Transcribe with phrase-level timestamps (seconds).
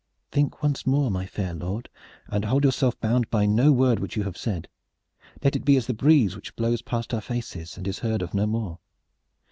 [0.31, 1.87] "Think once more, my fair lord,
[2.25, 4.67] and hold yourself bound by no word which you have said.
[5.43, 8.33] Let it be as the breeze which blows past our faces and is heard of
[8.33, 8.79] no more.